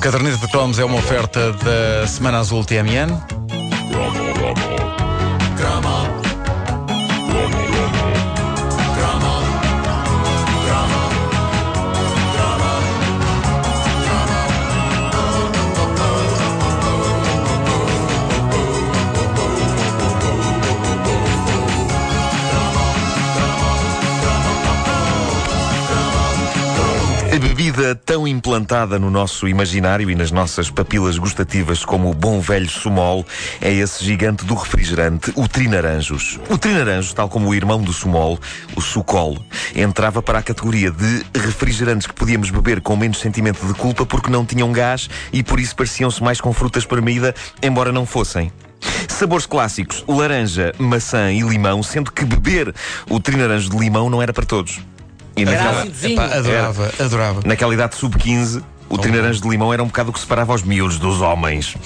caderneta 0.00 0.38
de 0.38 0.48
cromos 0.48 0.78
é 0.78 0.84
uma 0.84 0.96
oferta 0.96 1.52
da 1.52 2.06
Semana 2.06 2.38
Azul 2.38 2.64
TMN. 2.64 3.39
Tão 28.04 28.26
implantada 28.26 28.98
no 28.98 29.10
nosso 29.10 29.46
imaginário 29.48 30.10
e 30.10 30.14
nas 30.14 30.30
nossas 30.30 30.70
papilas 30.70 31.18
gustativas 31.18 31.84
como 31.84 32.10
o 32.10 32.14
bom 32.14 32.40
velho 32.40 32.68
sumol 32.68 33.24
é 33.60 33.72
esse 33.72 34.04
gigante 34.04 34.44
do 34.44 34.54
refrigerante, 34.54 35.32
o 35.36 35.46
Trinaranjos. 35.46 36.38
O 36.48 36.58
Trinaranjos, 36.58 37.12
tal 37.12 37.28
como 37.28 37.48
o 37.48 37.54
irmão 37.54 37.82
do 37.82 37.92
sumol, 37.92 38.38
o 38.76 38.80
Sucol, 38.80 39.38
entrava 39.74 40.22
para 40.22 40.38
a 40.38 40.42
categoria 40.42 40.90
de 40.90 41.24
refrigerantes 41.34 42.06
que 42.06 42.14
podíamos 42.14 42.50
beber 42.50 42.80
com 42.80 42.96
menos 42.96 43.18
sentimento 43.18 43.66
de 43.66 43.74
culpa 43.74 44.04
porque 44.06 44.30
não 44.30 44.44
tinham 44.44 44.72
gás 44.72 45.08
e 45.32 45.42
por 45.42 45.60
isso 45.60 45.76
pareciam-se 45.76 46.22
mais 46.22 46.40
com 46.40 46.52
frutas 46.52 46.84
para-mida, 46.84 47.34
embora 47.62 47.92
não 47.92 48.06
fossem. 48.06 48.52
Sabores 49.08 49.46
clássicos, 49.46 50.04
laranja, 50.08 50.72
maçã 50.78 51.32
e 51.32 51.40
limão, 51.40 51.82
sendo 51.82 52.10
que 52.10 52.24
beber 52.24 52.74
o 53.08 53.20
trinaranjo 53.20 53.68
de 53.68 53.76
limão 53.76 54.08
não 54.08 54.22
era 54.22 54.32
para 54.32 54.46
todos. 54.46 54.80
E 55.40 55.44
naquela, 55.44 55.86
Epá, 55.86 56.24
adorava, 56.36 56.92
adorava. 56.98 57.40
naquela 57.44 57.72
idade 57.72 57.96
sub-15, 57.96 58.62
o 58.90 58.98
trinaranjo 58.98 59.40
de 59.40 59.48
limão 59.48 59.72
era 59.72 59.82
um 59.82 59.86
bocado 59.86 60.10
o 60.10 60.12
que 60.12 60.18
separava 60.18 60.52
os 60.52 60.62
miúdos 60.62 60.98
dos 60.98 61.20
homens. 61.20 61.76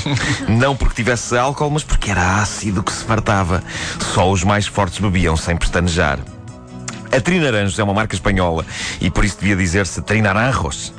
não 0.48 0.74
porque 0.74 0.96
tivesse 0.96 1.36
álcool, 1.36 1.70
mas 1.70 1.84
porque 1.84 2.10
era 2.10 2.40
ácido 2.40 2.82
que 2.82 2.90
se 2.90 3.04
fartava. 3.04 3.62
Só 4.14 4.30
os 4.30 4.42
mais 4.42 4.66
fortes 4.66 4.98
bebiam 4.98 5.36
sem 5.36 5.56
pestanejar. 5.56 6.18
A 7.12 7.20
Trinaranjos 7.20 7.78
é 7.78 7.84
uma 7.84 7.94
marca 7.94 8.14
espanhola 8.14 8.64
e 9.00 9.10
por 9.10 9.24
isso 9.24 9.36
devia 9.38 9.54
dizer-se 9.54 10.00
Trinaranjos. 10.02 10.92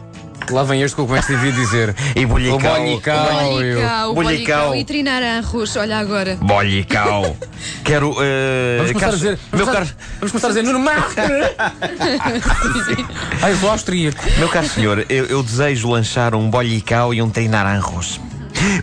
Lá 0.52 0.64
vem 0.64 0.82
este 0.84 0.96
que 0.96 1.02
eu 1.02 1.08
começo 1.08 1.28
devia 1.28 1.52
dizer. 1.52 1.96
E 2.16 2.24
O 2.26 2.28
bolhicau. 2.28 2.60
bollicau. 2.60 3.26
eu- 3.26 3.52
Bolicau, 3.52 3.56
Bolicau. 3.56 4.14
bolicau 4.14 4.76
e 4.76 4.86
trinaranjos, 4.86 5.76
olha 5.76 5.98
agora. 6.00 6.36
Bollicau. 6.40 7.36
Quero. 7.84 8.16
eh, 8.22 8.78
Vamos 8.78 8.92
começar 8.94 8.98
a 8.98 9.00
Carlos- 9.12 9.20
dizer. 9.22 9.40
Meu 9.52 9.66
Vamos, 9.66 9.74
caro, 9.74 9.86
começar, 9.88 9.96
vamos 10.20 10.32
começar 10.32 10.48
a 10.48 10.50
dizer 10.52 10.64
Nuno 10.64 10.80
Marco. 10.80 11.12
Ai, 13.42 13.56
sou 13.56 13.70
austríaco. 13.72 14.18
meu 14.38 14.48
caro 14.50 14.70
senhor, 14.70 15.06
eu, 15.10 15.26
eu 15.26 15.42
desejo 15.44 15.90
lanchar 15.90 16.36
um 16.36 16.50
bollicau 16.50 17.14
e 17.14 17.22
um 17.22 17.30
trinaranjos. 17.30 18.20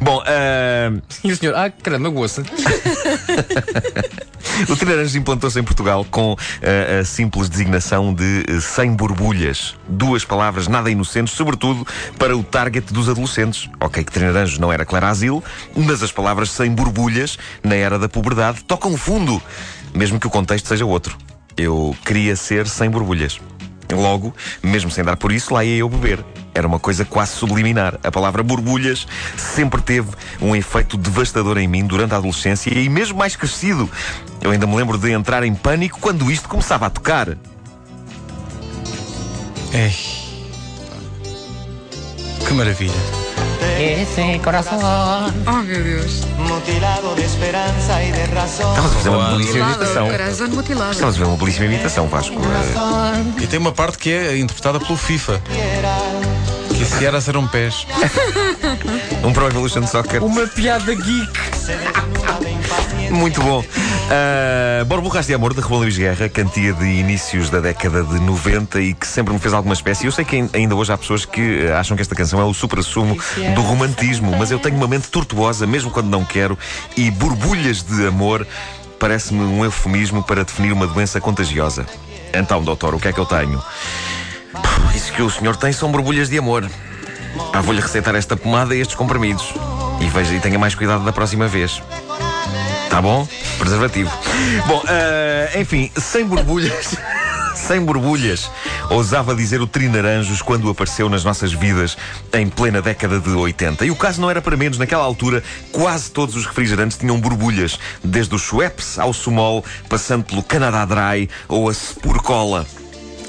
Bom, 0.03 0.23
eh, 0.27 0.91
E 1.25 1.33
o 1.33 1.37
senhor, 1.37 1.55
ah, 1.55 1.71
caramba, 1.71 2.11
goça. 2.11 2.43
o 4.69 4.77
Trinaranjos 4.77 5.17
implantou-se 5.17 5.58
em 5.58 5.62
Portugal 5.62 6.06
com 6.11 6.36
eh, 6.61 7.00
a 7.00 7.05
simples 7.05 7.48
designação 7.48 8.14
de 8.14 8.45
eh, 8.48 8.61
sem 8.61 8.94
borbulhas. 8.94 9.77
Duas 9.89 10.25
palavras 10.25 10.69
nada 10.69 10.91
inocentes, 10.91 11.34
sobretudo 11.34 11.86
para 12.19 12.36
o 12.36 12.42
target 12.42 12.92
dos 12.92 13.09
adolescentes. 13.09 13.69
Ok, 13.81 14.05
que 14.05 14.12
Trinaranjos 14.12 14.59
não 14.59 14.72
era 14.72 14.84
Clara 14.84 15.09
Asilo, 15.09 15.42
mas 15.77 16.03
as 16.03 16.12
palavras 16.12 16.50
sem 16.50 16.70
borbulhas, 16.72 17.39
na 17.62 17.75
era 17.75 17.98
da 17.98 18.09
puberdade, 18.09 18.62
tocam 18.64 18.97
fundo, 18.97 19.41
mesmo 19.94 20.19
que 20.20 20.27
o 20.27 20.31
contexto 20.31 20.69
seja 20.69 20.84
outro. 20.84 21.16
Eu 21.56 21.94
queria 22.05 22.34
ser 22.37 22.66
sem 22.66 22.91
borbulhas. 22.91 23.39
Logo, 23.95 24.35
mesmo 24.62 24.91
sem 24.91 25.05
dar 25.05 25.17
por 25.17 25.33
isso, 25.33 25.53
lá 25.53 25.65
ia 25.65 25.79
eu 25.79 25.89
beber. 25.89 26.25
Era 26.55 26.67
uma 26.67 26.79
coisa 26.79 27.05
quase 27.05 27.33
subliminar. 27.33 27.99
A 28.03 28.11
palavra 28.11 28.43
borbulhas 28.43 29.07
sempre 29.37 29.81
teve 29.81 30.11
um 30.41 30.55
efeito 30.55 30.97
devastador 30.97 31.59
em 31.59 31.67
mim 31.67 31.87
durante 31.87 32.15
a 32.15 32.19
adolescência 32.19 32.71
e 32.71 32.89
mesmo 32.89 33.19
mais 33.19 33.37
crescido. 33.37 33.91
Eu 34.41 34.50
ainda 34.50 34.66
me 34.66 34.77
lembro 34.77 34.99
de 34.99 35.11
entrar 35.11 35.43
em 35.44 35.55
pânico 35.55 35.99
quando 36.00 36.31
isto 36.31 36.49
começava 36.49 36.87
a 36.87 36.91
tocar. 36.91 37.28
Ei. 39.72 39.95
Que 42.47 42.53
maravilha. 42.53 43.22
Esse 43.78 44.39
coração. 44.41 44.78
Oh 45.47 45.62
meu 45.62 45.83
Deus. 45.83 46.23
mutilado 46.39 47.15
de 47.15 47.25
esperanza 47.25 48.03
y 48.05 48.12
de 48.12 48.27
razón. 48.27 48.71
Estamos 48.71 48.93
a 48.93 48.95
fazer 48.95 49.09
uma 49.11 49.31
belíssima 49.33 49.67
imitação. 49.67 50.09
mutilado. 50.55 50.93
Estamos 50.93 51.17
a 51.17 51.19
ver 51.19 51.25
uma 51.25 51.37
belíssima 51.37 51.67
imitação, 51.67 52.09
Vasco. 52.09 52.37
E 53.41 53.47
tem 53.47 53.59
uma 53.59 53.72
parte 53.72 53.99
que 53.99 54.11
é 54.11 54.39
interpretada 54.39 54.78
pelo 54.81 54.97
FIFA. 54.97 55.41
Que 56.69 56.84
se 56.84 57.05
era 57.05 57.21
ser 57.21 57.37
um 57.37 57.47
pés. 57.47 57.87
Um 59.25 59.33
Pro 59.33 59.47
Evolution 59.47 59.87
Soccer. 59.87 60.22
Uma 60.25 60.47
piada 60.49 60.95
geek. 60.95 61.41
Muito 63.11 63.41
bom. 63.43 63.65
Uh, 64.12 64.84
Borburras 64.84 65.27
de 65.27 65.33
Amor, 65.33 65.55
de 65.55 65.61
Rebelo 65.62 65.81
Luís 65.81 65.97
Guerra, 65.97 66.28
cantia 66.28 66.75
de 66.75 66.84
inícios 66.84 67.49
da 67.49 67.61
década 67.61 68.03
de 68.03 68.21
90 68.21 68.78
e 68.81 68.93
que 68.93 69.06
sempre 69.06 69.33
me 69.33 69.39
fez 69.41 69.55
alguma 69.55 69.73
espécie. 69.73 70.05
Eu 70.05 70.12
sei 70.12 70.23
que 70.23 70.37
ain- 70.37 70.50
ainda 70.53 70.75
hoje 70.75 70.93
há 70.93 70.99
pessoas 70.99 71.25
que 71.25 71.65
uh, 71.65 71.77
acham 71.77 71.97
que 71.97 72.03
esta 72.03 72.15
canção 72.15 72.39
é 72.39 72.45
o 72.45 72.53
supra-sumo 72.53 73.17
do 73.55 73.62
romantismo, 73.62 74.37
mas 74.37 74.51
eu 74.51 74.59
tenho 74.59 74.77
uma 74.77 74.87
mente 74.87 75.09
tortuosa, 75.09 75.67
mesmo 75.67 75.91
quando 75.91 76.09
não 76.11 76.25
quero, 76.25 76.59
e 76.95 77.11
borbulhas 77.11 77.83
de 77.83 78.06
amor 78.06 78.47
parece-me 78.99 79.41
um 79.45 79.65
eufemismo 79.65 80.22
para 80.22 80.45
definir 80.45 80.72
uma 80.72 80.87
doença 80.87 81.19
contagiosa. 81.19 81.87
Então, 82.34 82.62
doutor, 82.62 82.95
o 82.95 83.01
que 83.01 83.09
é 83.09 83.12
que 83.15 83.19
eu 83.21 83.27
tenho? 83.27 83.59
Puh, 84.53 84.97
Isso 84.97 85.11
que 85.12 85.22
o 85.22 85.31
senhor 85.31 85.56
tem 85.56 85.72
são 85.72 85.91
borbulhas 85.91 86.28
de 86.28 86.37
amor. 86.39 86.69
Ah, 87.53 87.62
vou-lhe 87.62 87.81
receitar 87.81 88.15
esta 88.15 88.37
pomada 88.37 88.75
e 88.77 88.81
estes 88.81 88.95
comprimidos. 88.95 89.55
E 90.01 90.06
veja 90.09 90.34
e 90.34 90.41
tenha 90.41 90.59
mais 90.59 90.75
cuidado 90.75 91.03
da 91.03 91.12
próxima 91.12 91.49
vez. 91.49 91.81
Tá 92.92 93.00
bom? 93.00 93.26
Preservativo. 93.56 94.10
Bom, 94.66 94.82
eh, 94.86 95.60
enfim, 95.62 95.91
sem 95.97 96.26
borbulhas. 96.26 96.94
Sem 97.54 97.84
borbulhas, 97.84 98.50
ousava 98.91 99.34
dizer 99.34 99.60
o 99.60 99.66
Trinaranjos 99.66 100.41
quando 100.41 100.70
apareceu 100.70 101.08
nas 101.10 101.22
nossas 101.22 101.53
vidas 101.53 101.98
em 102.32 102.48
plena 102.48 102.80
década 102.80 103.20
de 103.20 103.28
80. 103.28 103.84
E 103.84 103.91
o 103.91 103.94
caso 103.94 104.22
não 104.22 104.30
era 104.30 104.41
para 104.41 104.56
menos, 104.56 104.78
naquela 104.78 105.04
altura, 105.04 105.44
quase 105.70 106.10
todos 106.10 106.34
os 106.34 106.47
refrigerantes 106.47 106.97
tinham 106.97 107.20
borbulhas, 107.20 107.78
desde 108.03 108.34
o 108.34 108.38
Schweppes 108.38 108.98
ao 108.98 109.12
Sumol, 109.12 109.62
passando 109.86 110.24
pelo 110.24 110.42
Canadá 110.42 110.86
Dry 110.86 111.28
ou 111.47 111.69
a 111.69 111.74
Spur 111.74 112.22
Cola. 112.22 112.66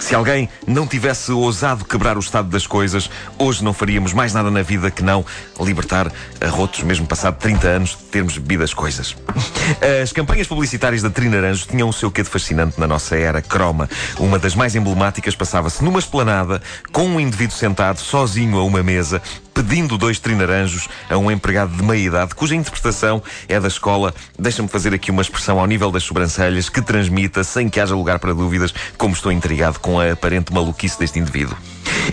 Se 0.04 0.14
alguém 0.14 0.50
não 0.68 0.86
tivesse 0.86 1.32
ousado 1.32 1.86
quebrar 1.86 2.18
o 2.18 2.20
estado 2.20 2.50
das 2.50 2.68
coisas, 2.68 3.10
hoje 3.40 3.64
não 3.64 3.72
faríamos 3.72 4.12
mais 4.12 4.34
nada 4.34 4.52
na 4.52 4.62
vida 4.62 4.92
que 4.92 5.02
não 5.02 5.26
libertar 5.58 6.12
arrotos, 6.42 6.84
mesmo 6.84 7.08
passado 7.08 7.38
30 7.38 7.68
anos 7.70 7.90
de 7.92 8.04
termos 8.12 8.38
bebido 8.38 8.66
as 8.66 8.74
coisas. 8.74 9.16
As 10.04 10.12
campanhas 10.12 10.46
publicitárias 10.46 11.02
da 11.02 11.10
Trinaranjos 11.10 11.66
tinham 11.66 11.88
o 11.88 11.94
seu 11.94 12.12
quê 12.12 12.22
de 12.22 12.28
fascinante 12.28 12.78
na 12.78 12.86
nossa 12.86 13.16
era 13.16 13.42
croma. 13.42 13.90
Uma 14.20 14.38
das 14.38 14.56
mais 14.56 14.76
emblemáticas 14.76 15.38
passava-se 15.38 15.82
numa 15.82 16.00
esplanada, 16.00 16.62
com 16.92 17.08
um 17.08 17.18
indivíduo 17.18 17.56
sentado 17.56 18.02
sozinho 18.02 18.58
a 18.58 18.64
uma 18.66 18.84
mesa, 18.84 19.22
pedindo 19.54 19.98
dois 19.98 20.20
trinaranjos 20.20 20.88
a 21.10 21.18
um 21.18 21.30
empregado 21.30 21.76
de 21.76 21.84
meia 21.84 22.08
idade, 22.08 22.36
cuja 22.36 22.56
interpretação 22.56 23.22
é 23.48 23.60
da 23.60 23.68
escola, 23.68 24.14
deixa-me 24.38 24.68
fazer 24.68 24.94
aqui 24.94 25.12
uma 25.12 25.22
expressão 25.22 25.60
ao 25.60 25.68
nível 25.68 25.92
das 25.92 26.04
sobrancelhas, 26.04 26.70
que 26.70 26.82
transmita, 26.82 27.44
sem 27.44 27.70
que 27.70 27.80
haja 27.80 27.96
lugar 27.96 28.20
para 28.20 28.34
dúvidas, 28.34 28.74
como 28.98 29.14
estou 29.14 29.32
intrigado 29.32 29.80
com 29.80 30.00
a 30.00 30.12
aparente 30.12 30.52
maluquice 30.52 30.98
deste 30.98 31.20
indivíduo. 31.20 31.56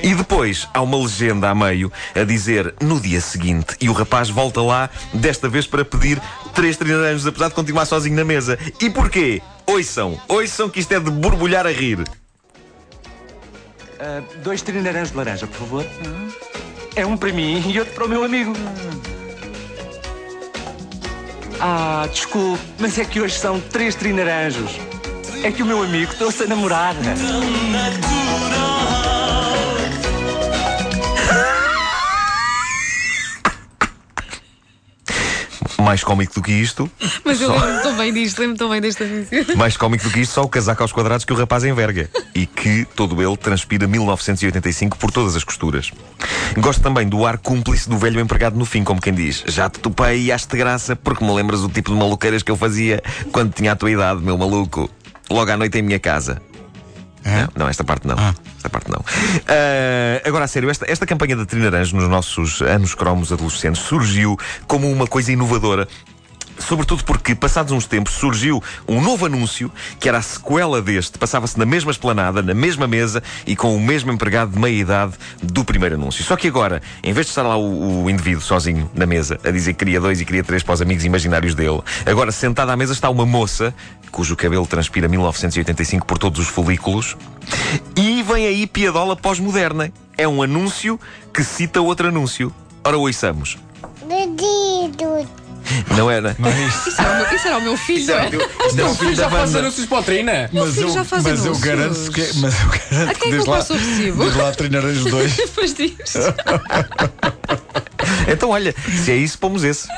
E 0.02 0.14
depois 0.14 0.68
há 0.72 0.80
uma 0.82 0.98
legenda 0.98 1.48
a 1.48 1.54
meio 1.54 1.90
a 2.14 2.24
dizer 2.24 2.74
no 2.80 3.00
dia 3.00 3.20
seguinte, 3.20 3.76
e 3.80 3.88
o 3.88 3.92
rapaz 3.92 4.28
volta 4.28 4.60
lá, 4.60 4.90
desta 5.12 5.48
vez 5.48 5.66
para 5.66 5.84
pedir 5.84 6.20
três 6.54 6.76
trinaranjos, 6.76 7.26
apesar 7.26 7.48
de 7.48 7.54
continuar 7.54 7.86
sozinho 7.86 8.16
na 8.16 8.24
mesa. 8.24 8.58
E 8.80 8.90
porquê? 8.90 9.42
Ouçam, 9.66 10.20
ouçam 10.28 10.68
que 10.68 10.80
isto 10.80 10.92
é 10.92 11.00
de 11.00 11.10
borbulhar 11.10 11.66
a 11.66 11.70
rir. 11.70 12.04
Ah, 13.98 14.22
dois 14.42 14.62
trinaranjos 14.62 15.10
de 15.10 15.16
laranja, 15.16 15.46
por 15.46 15.58
favor. 15.58 15.86
É 17.00 17.06
um 17.06 17.16
para 17.16 17.32
mim 17.32 17.62
e 17.66 17.78
outro 17.78 17.94
para 17.94 18.04
o 18.04 18.08
meu 18.10 18.22
amigo. 18.22 18.52
Ah, 21.58 22.06
desculpe, 22.12 22.62
mas 22.78 22.98
é 22.98 23.06
que 23.06 23.18
hoje 23.18 23.38
são 23.38 23.58
três 23.58 23.94
trinaranjos. 23.94 24.72
É 25.42 25.50
que 25.50 25.62
o 25.62 25.66
meu 25.66 25.82
amigo 25.82 26.14
trouxe 26.16 26.42
a 26.42 26.46
namorada. 26.46 27.00
Mais 35.90 36.04
cómico 36.04 36.32
do 36.34 36.40
que 36.40 36.52
isto, 36.52 36.88
Mas 37.24 37.40
eu 37.40 37.50
lembro-me 37.50 37.82
tão 37.82 37.96
bem 37.96 38.12
disto, 38.12 38.38
lembro-me 38.38 38.58
tão 38.58 38.70
bem 38.70 38.80
desta 38.80 39.04
música. 39.04 39.56
Mais 39.56 39.76
cómico 39.76 40.04
do 40.04 40.10
que 40.10 40.20
isto, 40.20 40.34
só 40.34 40.42
o 40.42 40.48
casaco 40.48 40.84
aos 40.84 40.92
quadrados 40.92 41.24
que 41.24 41.32
o 41.32 41.36
rapaz 41.36 41.64
enverga. 41.64 42.08
E 42.32 42.46
que 42.46 42.84
todo 42.94 43.20
ele 43.20 43.36
transpira 43.36 43.88
1985 43.88 44.96
por 44.96 45.10
todas 45.10 45.34
as 45.34 45.42
costuras. 45.42 45.90
Gosto 46.58 46.80
também 46.80 47.08
do 47.08 47.26
ar 47.26 47.38
cúmplice 47.38 47.88
do 47.88 47.98
velho 47.98 48.20
empregado 48.20 48.56
no 48.56 48.64
fim, 48.64 48.84
como 48.84 49.00
quem 49.00 49.12
diz: 49.12 49.42
Já 49.48 49.68
te 49.68 49.80
topei 49.80 50.26
e 50.26 50.30
aste 50.30 50.56
graça, 50.56 50.94
porque 50.94 51.24
me 51.24 51.34
lembras 51.34 51.60
o 51.62 51.68
tipo 51.68 51.90
de 51.90 51.98
maluqueiras 51.98 52.44
que 52.44 52.52
eu 52.52 52.56
fazia 52.56 53.02
quando 53.32 53.52
tinha 53.52 53.72
a 53.72 53.76
tua 53.76 53.90
idade, 53.90 54.22
meu 54.22 54.38
maluco. 54.38 54.88
Logo 55.28 55.50
à 55.50 55.56
noite 55.56 55.76
em 55.76 55.82
minha 55.82 55.98
casa. 55.98 56.40
Não, 57.24 57.48
não, 57.56 57.68
esta 57.68 57.84
parte 57.84 58.06
não. 58.06 58.16
Esta 58.56 58.68
parte 58.70 58.90
não. 58.90 59.04
Ah, 59.46 60.22
agora, 60.26 60.44
a 60.44 60.48
sério, 60.48 60.70
esta, 60.70 60.90
esta 60.90 61.06
campanha 61.06 61.36
da 61.36 61.44
Trinaranjo 61.44 61.96
nos 61.96 62.08
nossos 62.08 62.62
anos 62.62 62.94
cromos 62.94 63.32
adolescentes 63.32 63.82
surgiu 63.82 64.38
como 64.66 64.90
uma 64.90 65.06
coisa 65.06 65.32
inovadora. 65.32 65.86
Sobretudo 66.60 67.04
porque, 67.04 67.34
passados 67.34 67.72
uns 67.72 67.86
tempos, 67.86 68.14
surgiu 68.14 68.62
um 68.86 69.00
novo 69.00 69.26
anúncio 69.26 69.70
que 69.98 70.08
era 70.08 70.18
a 70.18 70.22
sequela 70.22 70.80
deste. 70.80 71.18
Passava-se 71.18 71.58
na 71.58 71.66
mesma 71.66 71.90
esplanada, 71.90 72.42
na 72.42 72.54
mesma 72.54 72.86
mesa 72.86 73.22
e 73.46 73.56
com 73.56 73.74
o 73.74 73.80
mesmo 73.80 74.12
empregado 74.12 74.52
de 74.52 74.58
meia 74.58 74.80
idade 74.80 75.14
do 75.42 75.64
primeiro 75.64 75.96
anúncio. 75.96 76.22
Só 76.22 76.36
que 76.36 76.48
agora, 76.48 76.82
em 77.02 77.12
vez 77.12 77.26
de 77.26 77.30
estar 77.30 77.42
lá 77.42 77.56
o, 77.56 78.04
o 78.04 78.10
indivíduo 78.10 78.42
sozinho 78.42 78.90
na 78.94 79.06
mesa 79.06 79.38
a 79.44 79.50
dizer 79.50 79.72
que 79.72 79.80
queria 79.80 80.00
dois 80.00 80.20
e 80.20 80.24
queria 80.24 80.44
três 80.44 80.62
para 80.62 80.74
os 80.74 80.82
amigos 80.82 81.04
imaginários 81.04 81.54
dele, 81.54 81.80
agora 82.06 82.30
sentada 82.30 82.72
à 82.72 82.76
mesa 82.76 82.92
está 82.92 83.08
uma 83.08 83.26
moça 83.26 83.74
cujo 84.10 84.36
cabelo 84.36 84.66
transpira 84.66 85.08
1985 85.08 86.04
por 86.04 86.18
todos 86.18 86.40
os 86.40 86.48
folículos 86.48 87.16
e 87.96 88.22
vem 88.22 88.46
aí 88.46 88.66
piadola 88.66 89.16
pós-moderna. 89.16 89.92
É 90.16 90.28
um 90.28 90.42
anúncio 90.42 91.00
que 91.32 91.42
cita 91.42 91.80
outro 91.80 92.08
anúncio. 92.08 92.52
Ora, 92.84 92.98
ouçamos. 92.98 93.56
Dedido. 94.06 95.39
Não 95.96 96.10
era? 96.10 96.36
Isso 96.86 97.00
era 97.00 97.10
o 97.10 97.16
meu, 97.16 97.36
isso 97.36 97.46
era 97.48 97.58
o 97.58 97.62
meu 97.62 97.76
filho, 97.76 98.06
não 98.06 98.14
é? 98.18 98.26
Isto 98.66 98.80
é 98.80 98.84
o 98.84 98.94
filho 98.94 99.14
Já 99.14 99.30
faz 99.30 99.54
anúncios 99.54 99.86
para 99.86 99.98
o 99.98 100.02
Trina. 100.02 100.50
Mas 100.52 100.76
eu, 100.76 100.90
já 100.90 101.04
faz 101.04 101.22
mas 101.22 101.44
eu 101.46 101.56
garanto 101.58 102.12
que. 102.12 102.30
Mas 102.36 102.54
eu 102.60 102.68
garanto 102.68 103.10
A 103.10 103.14
quem 103.14 103.14
é 103.14 103.14
que 103.14 103.30
desde 103.30 103.48
eu 103.48 103.52
lá, 103.52 103.60
o 103.60 104.16
desde 104.24 104.38
lá 104.38 104.52
treinarei 104.52 104.90
os 104.92 105.04
dois. 105.10 105.36
Depois 105.36 105.74
disto. 105.74 106.18
Então, 108.28 108.50
olha, 108.50 108.74
se 109.04 109.12
é 109.12 109.16
isso, 109.16 109.38
pomos 109.38 109.64
esse. 109.64 109.88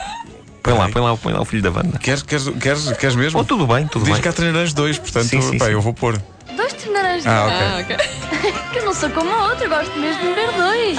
Põe 0.62 0.74
lá, 0.74 0.88
põe 0.88 1.02
lá, 1.02 1.16
põe 1.16 1.32
lá 1.32 1.40
o 1.40 1.44
filho 1.44 1.62
da 1.62 1.70
banda. 1.70 1.98
Queres, 1.98 2.22
queres, 2.22 2.48
queres, 2.60 2.92
queres 2.92 3.16
mesmo? 3.16 3.40
Oh, 3.40 3.44
tudo 3.44 3.66
bem, 3.66 3.86
tudo 3.86 4.04
Diz 4.04 4.14
bem. 4.14 4.22
que 4.22 4.28
há 4.28 4.32
treinarões 4.32 4.72
dois, 4.72 4.98
portanto, 4.98 5.26
Sim, 5.28 5.40
sim, 5.42 5.58
pá, 5.58 5.66
sim. 5.66 5.72
eu 5.72 5.80
vou 5.80 5.92
pôr. 5.92 6.20
Dois 6.56 6.72
treinarões. 6.74 7.26
Ah, 7.26 7.44
ok. 7.46 7.56
Ah, 7.56 7.78
ok. 7.80 8.52
Que 8.72 8.78
eu 8.78 8.84
não 8.86 8.94
sou 8.94 9.10
como 9.10 9.30
a 9.30 9.48
outra, 9.50 9.68
gosto 9.68 9.98
mesmo 9.98 10.20
de 10.22 10.32
ver 10.34 10.50
dois. 10.52 10.96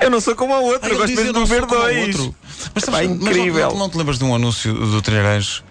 Eu 0.00 0.10
não 0.10 0.20
sou 0.20 0.34
como 0.34 0.54
a 0.54 0.60
outra, 0.60 0.90
eu 0.92 0.98
gosto 0.98 1.14
mesmo 1.16 1.32
de 1.46 1.54
o 1.54 1.66
dois. 1.66 2.18
outro. 2.18 2.34
Mas, 2.74 2.84
sabes, 2.84 3.08
mas 3.08 3.08
não- 3.08 3.26
incrível. 3.28 3.68
Não, 3.70 3.78
não 3.78 3.90
te 3.90 3.96
lembras 3.98 4.18
de 4.18 4.24
um 4.24 4.34
anúncio 4.34 4.72
do 4.74 5.00
Treinarães? 5.02 5.62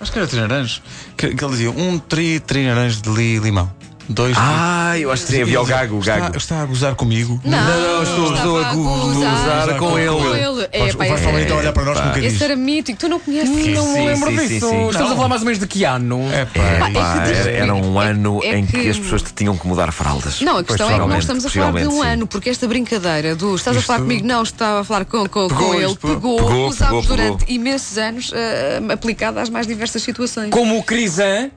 Acho 0.00 0.12
que 0.12 0.18
era 0.18 0.26
Treinarães. 0.26 0.82
Que, 1.16 1.34
que 1.34 1.44
ele 1.44 1.52
dizia: 1.52 1.70
um 1.70 1.98
tri 1.98 2.38
Treinarães 2.40 3.00
de 3.00 3.08
li, 3.10 3.38
limão. 3.38 3.72
Dois. 4.08 4.36
Ah, 4.38 4.98
eu 4.98 5.10
acho 5.10 5.26
que 5.26 5.32
sim, 5.32 5.42
havia 5.42 5.60
o 5.60 5.64
gago, 5.66 5.96
o 5.96 6.00
está, 6.00 6.18
gago. 6.18 6.36
Está 6.36 6.62
a 6.62 6.66
gozar 6.66 6.94
comigo? 6.94 7.40
Não, 7.44 7.58
não, 7.58 8.02
estou- 8.02 8.34
estou 8.34 8.58
a 8.58 8.72
gozar 8.72 9.76
com 9.78 9.98
ele. 9.98 10.08
Com 10.08 10.34
ele. 10.34 10.68
É, 10.72 10.78
Vais, 10.78 10.94
pá, 10.94 11.06
então 11.40 11.56
a 11.56 11.60
olhar 11.60 11.72
para 11.72 11.84
nós 11.84 11.98
com 11.98 12.06
bocadinho. 12.06 12.26
Esse 12.32 12.44
era 12.44 12.56
mítico, 12.56 12.98
tu 12.98 13.08
não 13.08 13.18
conheces? 13.20 13.74
Não 13.74 13.92
me 13.92 14.06
lembro 14.06 14.30
sim, 14.30 14.48
disso. 14.48 14.68
sim. 14.68 14.88
Estamos 14.88 15.12
a 15.12 15.16
falar 15.16 15.28
mais 15.28 15.40
ou 15.40 15.46
menos 15.46 15.58
de 15.60 15.66
que 15.66 15.84
ano? 15.84 16.28
É 16.32 16.44
pá, 16.44 16.60
É, 16.62 16.92
pá, 16.92 17.26
era, 17.26 17.50
era 17.50 17.74
um 17.74 18.00
é- 18.00 18.06
ano 18.10 18.40
é 18.42 18.58
em 18.58 18.66
que 18.66 18.80
que- 18.80 18.88
as 18.88 18.98
pessoas 18.98 19.22
te 19.22 19.32
tinham 19.32 19.56
que 19.56 19.66
mudar 19.66 19.90
fraldas. 19.92 20.40
Não, 20.40 20.58
a 20.58 20.64
questão 20.64 20.88
é 20.88 20.92
que 20.94 20.98
não 20.98 21.08
Possivelmente, 21.08 21.20
estamos 21.20 21.46
a 21.46 21.50
falar 21.50 21.72
de 21.72 21.86
um 21.88 22.02
ano, 22.02 22.26
porque 22.26 22.50
esta 22.50 22.66
brincadeira 22.68 23.34
do 23.34 23.54
estás 23.56 23.76
a 23.76 23.82
falar 23.82 23.98
comigo, 24.00 24.26
não, 24.26 24.42
estava 24.42 24.80
a 24.80 24.84
falar 24.84 25.04
com, 25.04 25.26
com, 25.28 25.48
Pegou 25.48 25.66
com 25.68 25.74
ele, 25.74 25.96
pegou, 25.96 26.68
usámos 26.68 27.06
durante 27.06 27.44
imensos 27.52 27.98
anos, 27.98 28.32
ah, 28.34 28.92
aplicada 28.92 29.40
às 29.40 29.48
mais 29.50 29.66
diversas 29.66 30.02
situações. 30.02 30.50
Como 30.50 30.78
o 30.78 30.82
Crisan. 30.82 31.50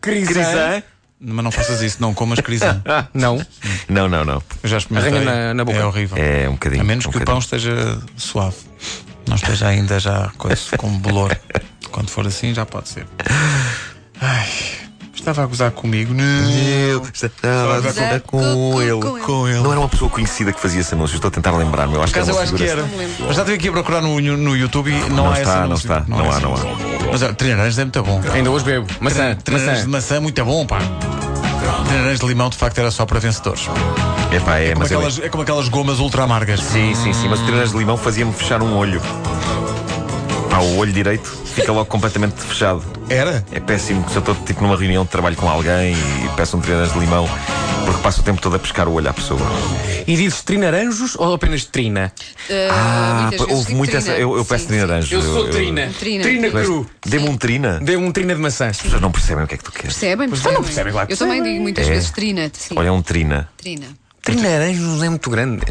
Crisan? 0.00 0.82
Mas 1.22 1.44
não 1.44 1.50
faças 1.50 1.82
isso, 1.82 1.98
não 2.00 2.14
comas 2.14 2.40
crisã. 2.40 2.82
Não. 3.12 3.44
Não, 3.88 4.08
não, 4.08 4.24
não. 4.24 4.42
Eu 4.62 4.68
já 4.68 4.78
experimentei. 4.78 5.18
Arranha 5.20 5.48
na- 5.48 5.54
na 5.54 5.64
boca. 5.66 5.78
É 5.78 5.84
horrível. 5.84 6.16
É 6.16 6.48
um 6.48 6.52
bocadinho. 6.52 6.80
A 6.80 6.84
menos 6.84 7.04
um 7.04 7.10
que 7.10 7.18
o 7.18 7.24
pão 7.24 7.38
esteja 7.38 7.98
suave. 8.16 8.56
Não 9.28 9.36
esteja 9.36 9.66
ainda 9.68 10.00
já 10.00 10.30
coisa, 10.38 10.76
com 10.78 10.88
bolor. 10.98 11.36
Quando 11.90 12.08
for 12.08 12.26
assim, 12.26 12.54
já 12.54 12.64
pode 12.64 12.88
ser. 12.88 13.06
Ai, 14.20 14.48
estava 15.14 15.42
a 15.42 15.46
gozar 15.46 15.70
comigo. 15.72 16.14
Não. 16.14 16.24
Eu 16.50 17.02
estava 17.12 17.76
a 17.76 17.80
gozar 17.80 18.20
com 18.20 18.38
Com- 18.40 18.80
ele. 18.82 18.92
com 19.00 19.16
ele. 19.18 19.24
Com 19.26 19.48
ele. 19.48 19.58
Não 19.60 19.70
era 19.72 19.80
uma 19.80 19.88
pessoa 19.90 20.10
conhecida 20.10 20.52
que 20.54 20.60
fazia 20.60 20.80
esse 20.80 20.94
anúncio. 20.94 21.16
Estou 21.16 21.28
a 21.28 21.32
tentar 21.32 21.50
lembrar-me. 21.52 21.94
Eu 21.96 22.02
acho 22.02 22.14
Por 22.14 22.22
que 22.24 22.30
era 22.30 22.38
eu 22.38 22.42
acho 22.42 22.54
que 22.54 22.64
era. 22.64 22.82
Não. 22.82 23.26
Mas 23.26 23.36
já 23.36 23.44
tive 23.44 23.56
aqui 23.56 23.68
a 23.68 23.72
procurar 23.72 24.00
no, 24.00 24.18
no 24.20 24.56
YouTube 24.56 24.90
e 24.90 24.98
não, 25.00 25.08
Não 25.16 25.28
há 25.30 25.32
esse 25.32 25.42
está, 25.42 25.56
não 25.56 25.64
anúncio. 25.64 25.82
está. 25.92 26.04
Não 26.08 26.18
há, 26.24 26.28
esse 26.30 26.40
não 26.40 26.54
há. 26.54 27.10
Mas 27.12 27.36
treinarões 27.36 27.78
é 27.78 27.84
muito 27.84 28.02
bom. 28.02 28.22
Ainda 28.32 28.50
hoje 28.50 28.64
bebo. 28.64 28.86
Maçã. 29.00 29.34
Treinarões 29.36 29.80
de 29.82 29.86
Maçã. 29.88 30.14
maçã, 30.14 30.20
muito 30.20 30.44
bom, 30.44 30.66
pá. 30.66 30.78
Treinarões 31.86 32.20
de 32.20 32.26
limão, 32.26 32.48
de 32.48 32.56
facto, 32.56 32.78
era 32.78 32.90
só 32.90 33.04
para 33.06 33.18
vencedores. 33.20 33.68
Epá, 34.32 34.58
é, 34.58 34.68
Como 34.70 34.80
mas 34.80 34.90
eu- 34.90 34.98
aquelas, 34.98 35.18
é 35.18 35.28
como 35.28 35.42
aquelas 35.42 35.68
gomas 35.68 35.98
ultra 35.98 36.22
amargas. 36.24 36.60
Sim, 36.60 36.94
sim, 36.94 37.12
sim. 37.12 37.28
Mas 37.28 37.40
o 37.40 37.44
de 37.72 37.78
limão 37.78 37.96
fazia-me 37.96 38.32
fechar 38.32 38.62
um 38.62 38.76
olho. 38.76 39.00
Pá, 40.50 40.58
o 40.58 40.76
olho 40.78 40.92
direito 40.92 41.28
fica 41.54 41.72
logo 41.72 41.86
completamente 41.86 42.40
fechado. 42.40 42.82
Era? 43.08 43.44
É 43.52 43.58
péssimo 43.60 44.08
se 44.08 44.16
eu 44.16 44.20
estou 44.20 44.34
tipo 44.34 44.62
numa 44.62 44.76
reunião 44.76 45.04
de 45.04 45.10
trabalho 45.10 45.36
com 45.36 45.48
alguém 45.48 45.92
e 45.94 46.28
peço 46.36 46.56
um 46.56 46.60
treinas 46.60 46.92
de 46.92 46.98
limão 46.98 47.28
porque 47.90 48.02
passo 48.02 48.20
o 48.20 48.24
tempo 48.24 48.40
todo 48.40 48.54
a 48.54 48.58
pescar 48.58 48.88
o 48.88 48.92
olho 48.92 49.08
à 49.10 49.12
pessoa. 49.12 49.40
E 50.06 50.16
dizes 50.16 50.42
trinaranjos 50.42 51.16
ou 51.16 51.34
apenas 51.34 51.64
trina? 51.64 52.12
Ah, 52.70 53.28
muitas 53.30 53.40
vezes 53.46 53.54
houve 53.58 53.74
muito 53.74 53.90
trina. 53.90 54.04
essa. 54.12 54.12
Eu, 54.20 54.36
eu 54.36 54.44
peço 54.44 54.62
sim. 54.62 54.68
trinaranjo. 54.68 55.14
Eu 55.14 55.22
sou 55.22 55.48
trina. 55.48 55.90
Trina. 55.98 56.22
Trina 56.22 56.50
cru. 56.50 56.88
Dê-me 57.04 57.28
um 57.28 57.36
trina. 57.36 57.80
Dê 57.82 57.96
um 57.96 58.12
trina 58.12 58.34
de 58.34 58.40
maçã. 58.40 58.68
As 58.68 58.80
pessoas 58.80 59.02
não 59.02 59.10
percebem 59.10 59.44
o 59.44 59.46
que 59.46 59.54
é 59.54 59.58
que 59.58 59.64
tu 59.64 59.72
queres. 59.72 59.96
Percebem? 59.96 60.28
Percebem. 60.28 60.54
não 60.54 60.62
percebem, 60.62 60.92
claro 60.92 61.10
Eu 61.10 61.16
também 61.16 61.34
percebem. 61.34 61.52
digo 61.52 61.62
muitas 61.62 61.86
É. 61.86 61.90
vezes 61.90 62.10
trina. 62.10 62.50
Sim, 62.52 62.74
Olha, 62.76 62.92
um 62.92 63.02
trina. 63.02 63.48
trina. 63.56 63.86
Trinaranjos 64.22 65.02
é 65.02 65.08
muito 65.08 65.30
grande. 65.30 65.66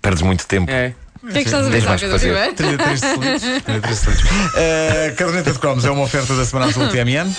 Perdes 0.00 0.22
muito 0.22 0.46
tempo. 0.46 0.70
É. 0.70 0.94
O 1.22 1.26
que 1.26 1.38
é 1.38 1.42
que 1.42 1.48
estás 1.48 1.66
a 1.66 1.70
pensar, 1.70 1.98
Pedro. 1.98 2.16
Ribeiro? 2.16 2.54
33 2.54 3.00
segundos. 3.00 3.42
33 3.42 3.98
segundos. 3.98 4.22
Uh, 4.22 5.16
caderneta 5.16 5.52
de 5.52 5.58
cromos 5.58 5.84
é 5.84 5.90
uma 5.90 6.02
oferta 6.04 6.34
da 6.34 6.44
Semana 6.46 6.66
Azul 6.70 6.88
TMN. 6.88 7.30